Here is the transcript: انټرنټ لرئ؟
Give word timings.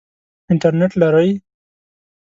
انټرنټ 0.51 0.91
لرئ؟ 1.01 1.29